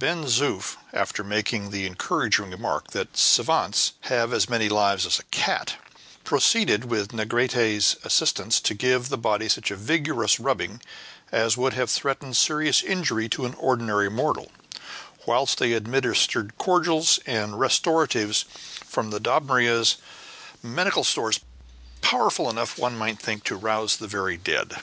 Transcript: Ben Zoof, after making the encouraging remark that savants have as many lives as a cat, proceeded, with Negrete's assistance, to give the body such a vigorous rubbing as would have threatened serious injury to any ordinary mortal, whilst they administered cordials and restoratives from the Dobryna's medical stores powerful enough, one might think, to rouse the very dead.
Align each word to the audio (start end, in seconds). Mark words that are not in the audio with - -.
Ben 0.00 0.24
Zoof, 0.24 0.74
after 0.92 1.22
making 1.22 1.70
the 1.70 1.86
encouraging 1.86 2.50
remark 2.50 2.88
that 2.90 3.16
savants 3.16 3.92
have 4.00 4.32
as 4.32 4.48
many 4.48 4.68
lives 4.68 5.06
as 5.06 5.20
a 5.20 5.30
cat, 5.30 5.76
proceeded, 6.24 6.86
with 6.86 7.12
Negrete's 7.12 7.94
assistance, 8.02 8.58
to 8.58 8.74
give 8.74 9.08
the 9.08 9.16
body 9.16 9.48
such 9.48 9.70
a 9.70 9.76
vigorous 9.76 10.40
rubbing 10.40 10.82
as 11.30 11.56
would 11.56 11.74
have 11.74 11.90
threatened 11.92 12.36
serious 12.36 12.82
injury 12.82 13.28
to 13.28 13.46
any 13.46 13.54
ordinary 13.54 14.10
mortal, 14.10 14.50
whilst 15.26 15.58
they 15.58 15.74
administered 15.74 16.58
cordials 16.58 17.20
and 17.24 17.60
restoratives 17.60 18.46
from 18.84 19.10
the 19.10 19.20
Dobryna's 19.20 19.94
medical 20.60 21.04
stores 21.04 21.38
powerful 22.00 22.50
enough, 22.50 22.78
one 22.80 22.98
might 22.98 23.20
think, 23.20 23.44
to 23.44 23.54
rouse 23.54 23.98
the 23.98 24.08
very 24.08 24.36
dead. 24.36 24.80